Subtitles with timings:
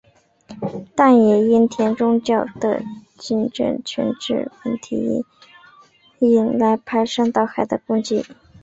[0.95, 2.81] 但也因田中角荣的
[3.19, 5.23] 金权政治问题
[6.19, 8.25] 来引来排山倒海的攻击。